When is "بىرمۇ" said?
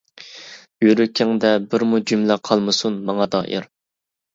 1.75-2.03